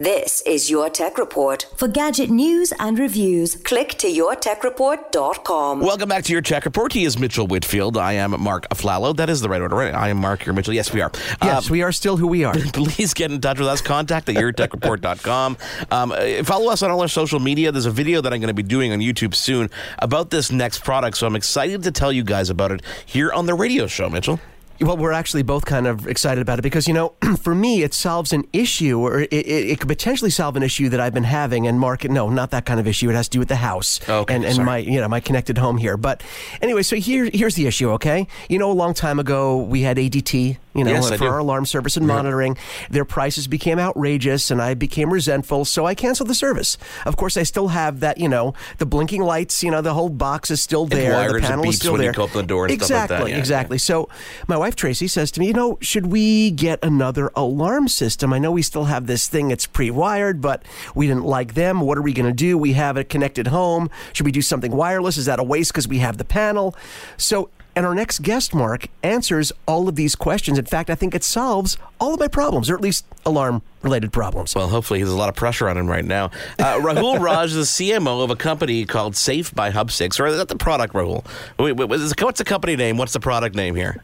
[0.00, 1.68] This is Your Tech Report.
[1.76, 5.78] For gadget news and reviews, click to yourtechreport.com.
[5.78, 6.92] Welcome back to your Tech Report.
[6.92, 7.96] He is Mitchell Whitfield.
[7.96, 9.16] I am Mark Aflalo.
[9.16, 9.94] That is the right order, right?
[9.94, 10.44] I am Mark.
[10.46, 10.74] You're Mitchell.
[10.74, 11.12] Yes, we are.
[11.40, 12.54] Yes, Um, we are still who we are.
[12.72, 13.80] please get in touch with us.
[13.80, 15.56] Contact at yourtechreport.com.
[15.92, 17.70] Um, uh, follow us on all our social media.
[17.70, 19.70] There's a video that I'm going to be doing on YouTube soon
[20.00, 21.18] about this next product.
[21.18, 24.40] So I'm excited to tell you guys about it here on the radio show, Mitchell.
[24.80, 27.94] Well, we're actually both kind of excited about it because, you know, for me, it
[27.94, 31.24] solves an issue or it, it, it could potentially solve an issue that I've been
[31.24, 31.66] having.
[31.66, 33.08] And Mark, no, not that kind of issue.
[33.08, 34.66] It has to do with the house Okay, and, and sorry.
[34.66, 35.96] my, you know, my connected home here.
[35.96, 36.22] But
[36.60, 38.26] anyway, so here, here's the issue, okay?
[38.48, 41.66] You know, a long time ago, we had ADT, you know, Yes, for our alarm
[41.66, 42.56] service and monitoring.
[42.90, 45.64] Their prices became outrageous and I became resentful.
[45.64, 46.76] So I canceled the service.
[47.06, 50.08] Of course, I still have that, you know, the blinking lights, you know, the whole
[50.08, 51.32] box is still there.
[51.32, 52.12] the panel is beeps still when there.
[52.12, 53.30] the door and stuff exactly, like that.
[53.30, 53.78] Yeah, exactly.
[53.78, 54.08] So
[54.48, 58.32] my wife Tracy says to me, you know, should we get another alarm system?
[58.32, 60.64] I know we still have this thing that's pre-wired, but
[60.94, 61.80] we didn't like them.
[61.80, 62.58] What are we going to do?
[62.58, 63.90] We have a connected home.
[64.12, 65.16] Should we do something wireless?
[65.16, 66.74] Is that a waste because we have the panel?
[67.16, 67.50] So.
[67.76, 70.58] And our next guest, Mark, answers all of these questions.
[70.58, 74.12] In fact, I think it solves all of my problems, or at least alarm related
[74.12, 74.54] problems.
[74.54, 76.26] Well, hopefully, there's a lot of pressure on him right now.
[76.58, 80.20] Uh, Rahul Raj is the CMO of a company called Safe by Hub Six.
[80.20, 81.24] Or is that the product, Rahul?
[81.58, 82.08] Wait, wait, what's
[82.38, 82.96] the- company name?
[82.96, 84.02] What's the product name here?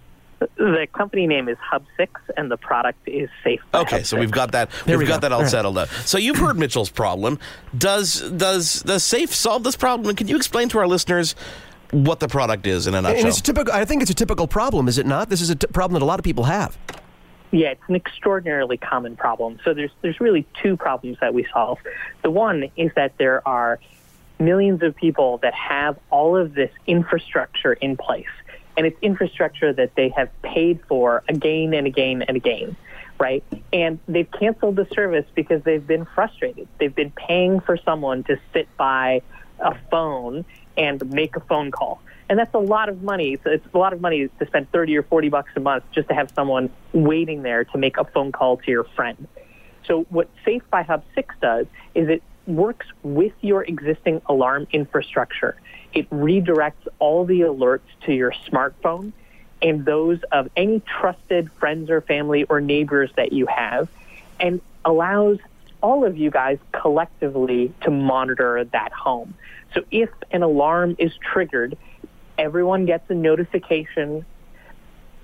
[0.56, 3.60] The company name is Hub Six, and the product is Safe.
[3.70, 4.70] by Okay, Hub so we've got that.
[4.86, 5.28] There we've we got go.
[5.28, 5.50] that all All right.
[5.50, 5.88] settled out.
[6.06, 7.38] So you've heard Mitchell's problem.
[7.76, 10.08] Does does does Safe solve this problem?
[10.08, 11.34] And can you explain to our listeners
[11.92, 13.28] what the product is in a And nutshell?
[13.28, 13.72] it's a typical.
[13.72, 15.28] I think it's a typical problem, is it not?
[15.28, 16.76] This is a t- problem that a lot of people have.
[17.52, 19.58] Yeah, it's an extraordinarily common problem.
[19.64, 21.78] So there's there's really two problems that we solve.
[22.22, 23.80] The one is that there are
[24.38, 28.28] millions of people that have all of this infrastructure in place,
[28.76, 32.76] and it's infrastructure that they have paid for again and again and again,
[33.18, 33.42] right?
[33.72, 36.68] And they've canceled the service because they've been frustrated.
[36.78, 39.22] They've been paying for someone to sit by
[39.60, 40.44] a phone
[40.76, 42.00] and make a phone call.
[42.28, 43.38] And that's a lot of money.
[43.42, 46.08] So it's a lot of money to spend 30 or 40 bucks a month just
[46.08, 49.26] to have someone waiting there to make a phone call to your friend.
[49.86, 55.56] So what Safe by Hub 6 does is it works with your existing alarm infrastructure.
[55.92, 59.12] It redirects all the alerts to your smartphone
[59.60, 63.88] and those of any trusted friends or family or neighbors that you have
[64.38, 65.38] and allows
[65.82, 69.34] all of you guys collectively to monitor that home.
[69.74, 71.76] So if an alarm is triggered,
[72.38, 74.24] everyone gets a notification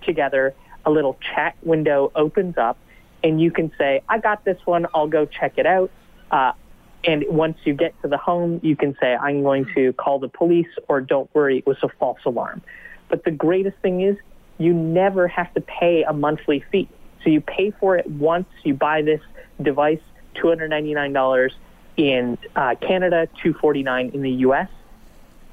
[0.02, 2.78] together, a little chat window opens up,
[3.24, 5.90] and you can say, I got this one, I'll go check it out.
[6.30, 6.52] Uh,
[7.04, 10.28] and once you get to the home, you can say, I'm going to call the
[10.28, 12.62] police, or don't worry, it was a false alarm.
[13.08, 14.16] But the greatest thing is,
[14.58, 16.88] you never have to pay a monthly fee.
[17.22, 19.20] So you pay for it once, you buy this
[19.60, 20.00] device,
[20.42, 21.52] $299
[21.96, 24.68] in uh, Canada, 249 in the US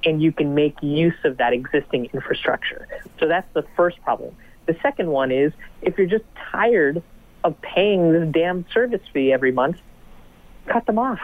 [0.05, 2.87] and you can make use of that existing infrastructure.
[3.19, 4.35] So that's the first problem.
[4.65, 7.01] The second one is if you're just tired
[7.43, 9.77] of paying this damn service fee every month,
[10.67, 11.19] cut them off.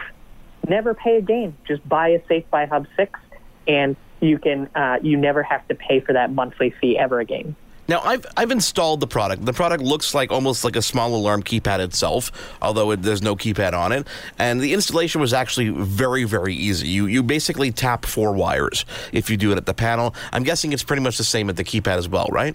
[0.68, 1.56] Never pay again.
[1.66, 3.18] Just buy a Safe by Hub 6
[3.66, 7.56] and you can uh, you never have to pay for that monthly fee ever again.
[7.90, 9.44] Now, I've I've installed the product.
[9.44, 12.30] The product looks like almost like a small alarm keypad itself,
[12.62, 14.06] although it, there's no keypad on it.
[14.38, 16.86] And the installation was actually very very easy.
[16.86, 20.14] You you basically tap four wires if you do it at the panel.
[20.32, 22.54] I'm guessing it's pretty much the same at the keypad as well, right?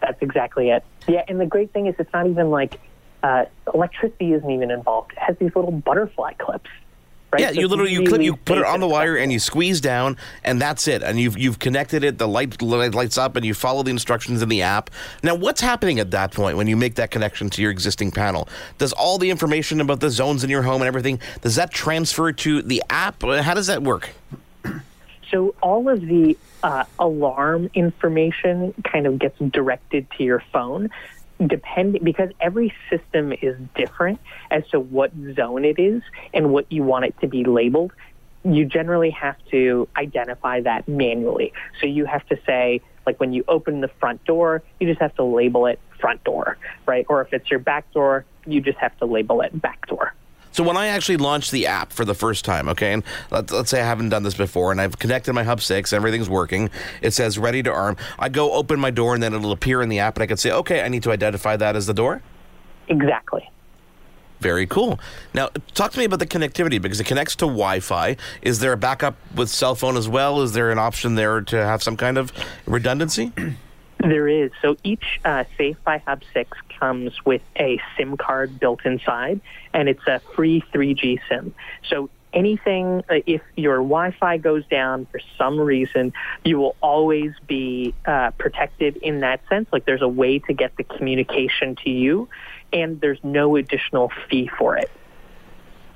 [0.00, 0.84] That's exactly it.
[1.06, 2.80] Yeah, and the great thing is it's not even like
[3.22, 5.12] uh, electricity isn't even involved.
[5.12, 6.70] It has these little butterfly clips.
[7.36, 7.42] Right?
[7.42, 9.80] Yeah, So you literally you clip, you put it on the wire and you squeeze
[9.80, 11.02] down, and that's it.
[11.02, 12.16] And you've you've connected it.
[12.16, 14.90] The light light lights up, and you follow the instructions in the app.
[15.22, 18.48] Now, what's happening at that point when you make that connection to your existing panel?
[18.78, 22.32] Does all the information about the zones in your home and everything does that transfer
[22.32, 23.22] to the app?
[23.22, 24.10] How does that work?
[25.32, 30.88] So all of the uh, alarm information kind of gets directed to your phone,
[31.44, 36.02] depending because every system is different as to what zone it is
[36.32, 37.92] and what you want it to be labeled.
[38.44, 41.52] You generally have to identify that manually.
[41.80, 45.14] So you have to say, like when you open the front door, you just have
[45.16, 46.56] to label it front door,
[46.86, 47.06] right?
[47.08, 50.14] Or if it's your back door, you just have to label it back door.
[50.56, 53.68] So when I actually launch the app for the first time, okay, and let's, let's
[53.68, 56.70] say I haven't done this before, and I've connected my Hub Six, everything's working.
[57.02, 57.98] It says ready to arm.
[58.18, 60.38] I go open my door, and then it'll appear in the app, and I can
[60.38, 62.22] say, okay, I need to identify that as the door.
[62.88, 63.50] Exactly.
[64.40, 64.98] Very cool.
[65.34, 68.16] Now, talk to me about the connectivity because it connects to Wi-Fi.
[68.40, 70.40] Is there a backup with cell phone as well?
[70.40, 72.32] Is there an option there to have some kind of
[72.64, 73.30] redundancy?
[73.98, 74.50] There is.
[74.60, 79.40] So each uh, Safe by Hub 6 comes with a SIM card built inside,
[79.72, 81.54] and it's a free 3G SIM.
[81.88, 86.12] So anything, uh, if your Wi Fi goes down for some reason,
[86.44, 89.68] you will always be uh, protected in that sense.
[89.72, 92.28] Like there's a way to get the communication to you,
[92.72, 94.90] and there's no additional fee for it.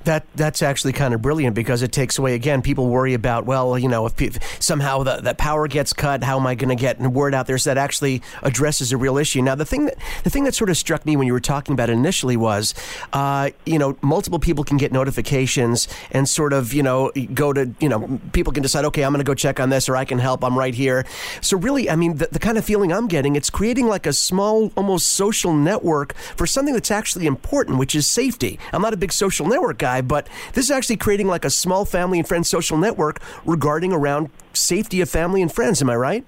[0.05, 2.63] That that's actually kind of brilliant because it takes away again.
[2.63, 6.39] People worry about well, you know, if, if somehow the, that power gets cut, how
[6.39, 7.59] am I going to get word out there?
[7.59, 9.43] So that actually addresses a real issue.
[9.43, 11.75] Now, the thing that the thing that sort of struck me when you were talking
[11.75, 12.75] about it initially was,
[13.13, 17.71] uh, you know, multiple people can get notifications and sort of you know go to
[17.81, 20.07] you know people can decide okay, I'm going to go check on this or I
[20.07, 20.43] can help.
[20.43, 21.05] I'm right here.
[21.43, 24.13] So really, I mean, the, the kind of feeling I'm getting, it's creating like a
[24.13, 28.59] small, almost social network for something that's actually important, which is safety.
[28.73, 31.51] I'm not a big social network guy guy, but this is actually creating like a
[31.51, 35.83] small family and friends social network regarding around safety of family and friends.
[35.83, 36.27] Am I right?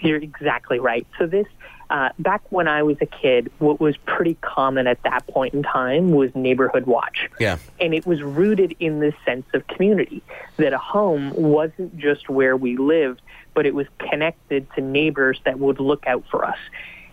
[0.00, 1.06] You're exactly right.
[1.18, 1.46] So this
[1.90, 5.64] uh, back when I was a kid, what was pretty common at that point in
[5.64, 7.28] time was neighborhood watch.
[7.40, 7.58] Yeah.
[7.80, 10.22] And it was rooted in this sense of community,
[10.56, 13.22] that a home wasn't just where we lived,
[13.54, 16.58] but it was connected to neighbors that would look out for us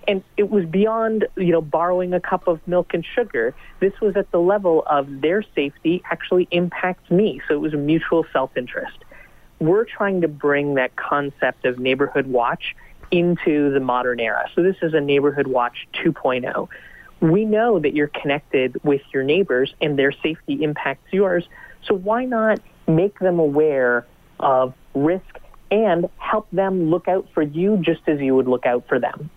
[0.07, 3.53] and it was beyond you know borrowing a cup of milk and sugar.
[3.79, 7.41] This was at the level of their safety actually impacts me.
[7.47, 8.97] So it was a mutual self-interest.
[9.59, 12.75] We're trying to bring that concept of neighborhood watch
[13.09, 14.49] into the modern era.
[14.53, 16.67] So this is a neighborhood watch 2.0
[17.19, 21.47] we know that you're connected with your neighbors and their safety impacts yours.
[21.85, 24.05] So why not make them aware
[24.39, 25.39] of risk
[25.71, 29.29] and help them look out for you just as you would look out for them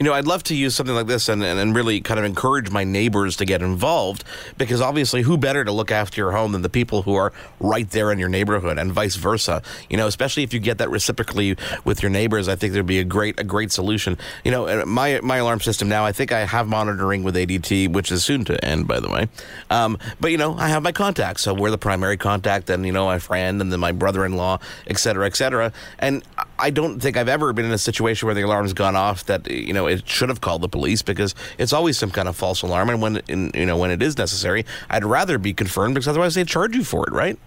[0.00, 2.24] you know, I'd love to use something like this and, and, and, really kind of
[2.24, 4.24] encourage my neighbors to get involved
[4.56, 7.88] because obviously, who better to look after your home than the people who are right
[7.90, 9.62] there in your neighborhood and vice versa?
[9.90, 11.54] You know, especially if you get that reciprocally
[11.84, 14.16] with your neighbors, I think there'd be a great a great solution.
[14.42, 18.10] You know, my my alarm system now, I think I have monitoring with ADT, which
[18.10, 19.28] is soon to end, by the way.
[19.68, 22.92] Um, but you know, I have my contacts, so we're the primary contact, and you
[22.92, 25.74] know, my friend, and then my brother-in-law, et cetera, et cetera.
[25.98, 26.22] And
[26.68, 29.72] don't think I've ever been in a situation where the alarm's gone off that you
[29.72, 32.90] know it should have called the police because it's always some kind of false alarm.
[32.90, 36.34] And when in, you know when it is necessary, I'd rather be confirmed because otherwise
[36.34, 37.38] they charge you for it, right?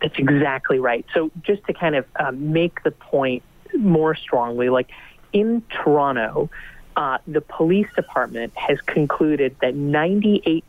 [0.00, 1.04] That's exactly right.
[1.12, 3.42] So just to kind of uh, make the point
[3.76, 4.88] more strongly, like
[5.32, 6.50] in Toronto.
[6.96, 10.62] Uh, the police department has concluded that 98%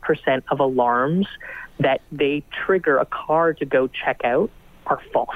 [0.51, 1.25] of alarms
[1.79, 4.51] that they trigger a car to go check out
[4.85, 5.29] are false.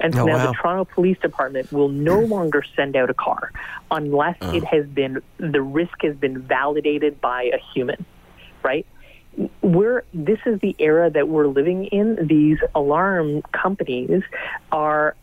[0.00, 0.46] And so oh, now wow.
[0.46, 2.32] the Toronto Police Department will no hmm.
[2.32, 3.52] longer send out a car
[3.90, 4.54] unless oh.
[4.54, 8.04] it has been the risk has been validated by a human,
[8.62, 8.86] right?
[9.62, 12.26] We're this is the era that we're living in.
[12.26, 14.22] These alarm companies
[14.70, 15.16] are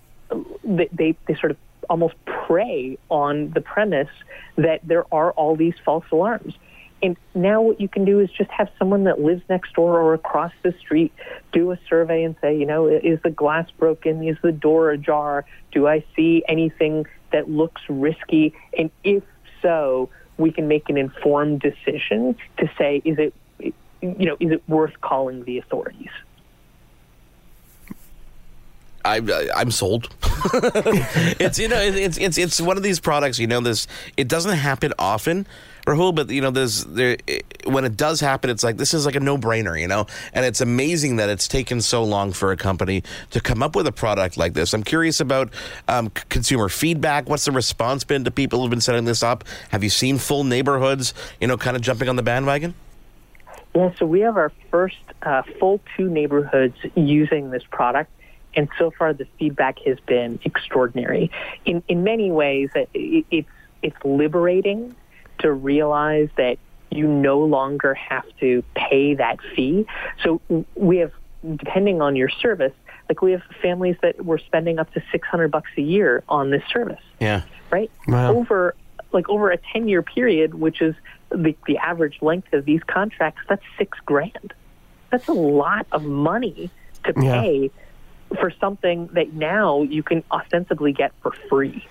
[0.64, 1.58] they, they, they sort of
[1.90, 4.10] almost prey on the premise
[4.56, 6.54] that there are all these false alarms.
[7.02, 10.14] And now what you can do is just have someone that lives next door or
[10.14, 11.14] across the street
[11.52, 14.28] do a survey and say, you know, is the glass broken?
[14.28, 15.46] Is the door ajar?
[15.72, 18.54] Do I see anything that looks risky?
[18.78, 19.24] And if
[19.62, 24.64] so, we can make an informed decision to say, is it, you know, is it
[24.68, 26.12] worth calling the authorities?
[29.06, 30.10] I, I'm sold.
[31.40, 33.40] it's you know it's it's it's one of these products.
[33.40, 33.88] You know this.
[34.18, 35.48] It doesn't happen often,
[35.86, 37.18] Rahul, but you know there's there
[37.66, 39.80] when it does happen, it's like this is like a no brainer.
[39.80, 43.64] You know, and it's amazing that it's taken so long for a company to come
[43.64, 44.74] up with a product like this.
[44.74, 45.52] I'm curious about
[45.88, 47.30] um, consumer feedback.
[47.30, 49.44] What's the response been to people who've been setting this up?
[49.70, 51.14] Have you seen full neighborhoods?
[51.40, 52.76] You know, kind of jumping on the bandwagon.
[53.76, 58.12] Yeah, so we have our first uh, full two neighborhoods using this product
[58.56, 61.32] and so far the feedback has been extraordinary.
[61.66, 63.50] In in many ways, it's
[63.82, 64.96] it's liberating
[65.40, 66.58] to realize that
[66.92, 69.86] you no longer have to pay that fee.
[70.24, 70.42] So
[70.76, 71.12] we have,
[71.56, 72.74] depending on your service,
[73.08, 76.64] like we have families that were spending up to 600 bucks a year on this
[76.72, 77.02] service.
[77.20, 77.44] Yeah.
[77.72, 77.92] Right?
[78.08, 78.36] Wow.
[78.36, 78.76] Over
[79.12, 80.96] like over a 10 year period, which is
[81.30, 84.54] the, the average length of these contracts, that's six grand.
[85.10, 86.70] That's a lot of money
[87.06, 87.84] to pay yeah
[88.40, 91.86] for something that now you can ostensibly get for free.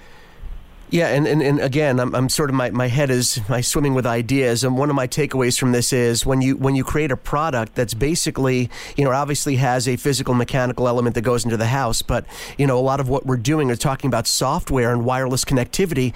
[0.90, 3.92] Yeah, and, and, and again, I'm, I'm sort of my, my head is my swimming
[3.92, 7.10] with ideas, and one of my takeaways from this is when you when you create
[7.10, 11.58] a product that's basically you know obviously has a physical mechanical element that goes into
[11.58, 12.24] the house, but
[12.56, 16.14] you know a lot of what we're doing is talking about software and wireless connectivity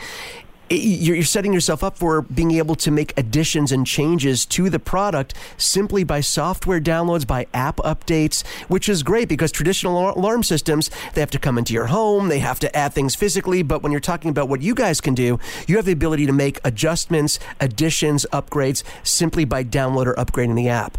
[0.71, 5.35] you're setting yourself up for being able to make additions and changes to the product
[5.57, 11.21] simply by software downloads, by app updates, which is great because traditional alarm systems, they
[11.21, 13.63] have to come into your home, they have to add things physically.
[13.63, 16.33] But when you're talking about what you guys can do, you have the ability to
[16.33, 20.97] make adjustments, additions, upgrades simply by download or upgrading the app.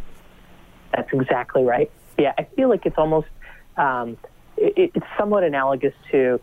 [0.93, 1.89] That's exactly right.
[2.19, 3.27] Yeah, I feel like it's almost,
[3.77, 4.17] um,
[4.57, 6.39] it, it's somewhat analogous to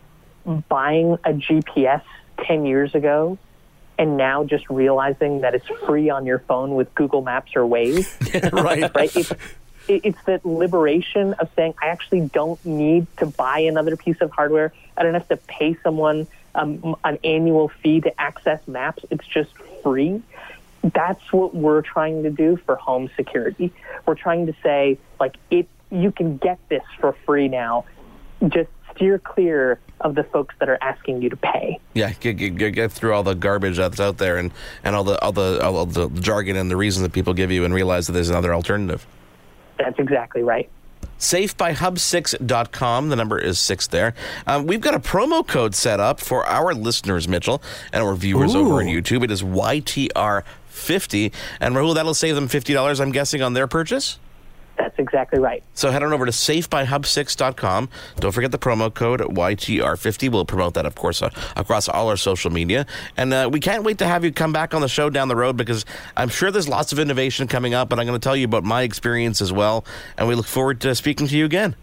[0.67, 2.01] buying a GPS
[2.41, 3.37] 10 years ago
[3.97, 8.51] and now just realizing that it's free on your phone with Google Maps or Waze.
[8.51, 8.95] right.
[8.95, 9.15] right?
[9.15, 9.33] It's,
[9.87, 14.73] it's that liberation of saying, I actually don't need to buy another piece of hardware.
[14.97, 19.05] I don't have to pay someone um, an annual fee to access maps.
[19.09, 19.51] It's just
[19.83, 20.21] free.
[20.83, 23.71] That's what we're trying to do for home security.
[24.05, 27.85] We're trying to say, like, it, you can get this for free now.
[28.47, 31.79] Just steer clear of the folks that are asking you to pay.
[31.93, 34.51] Yeah, get, get, get through all the garbage that's out there and,
[34.83, 37.65] and all the all the all the jargon and the reasons that people give you,
[37.65, 39.05] and realize that there's another alternative.
[39.77, 40.69] That's exactly right.
[41.19, 43.09] SafeByHub6.com.
[43.09, 44.13] The number is six there.
[44.47, 47.61] Um, we've got a promo code set up for our listeners, Mitchell,
[47.93, 48.61] and our viewers Ooh.
[48.61, 49.23] over on YouTube.
[49.23, 51.31] It is YTR50.
[51.59, 54.17] And Rahul, that'll save them $50, I'm guessing, on their purchase?
[54.77, 55.63] That's exactly right.
[55.73, 57.89] So head on over to safebyhub6.com.
[58.19, 60.31] Don't forget the promo code YTR50.
[60.31, 62.85] We'll promote that, of course, uh, across all our social media.
[63.17, 65.35] And uh, we can't wait to have you come back on the show down the
[65.35, 65.85] road because
[66.17, 68.63] I'm sure there's lots of innovation coming up, and I'm going to tell you about
[68.63, 69.85] my experience as well.
[70.17, 71.75] And we look forward to speaking to you again.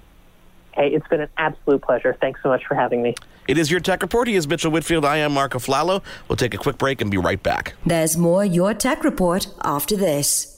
[0.73, 2.17] Hey, it's been an absolute pleasure.
[2.21, 3.15] Thanks so much for having me.
[3.49, 4.29] It is your Tech Report.
[4.29, 5.05] He is Mitchell Whitfield.
[5.05, 6.03] I am Mark Aflalo.
[6.29, 7.75] We'll take a quick break and be right back.
[7.87, 10.58] There's more Your Tech Report after this.